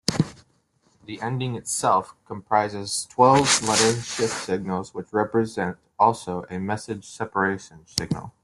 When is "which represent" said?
4.95-5.77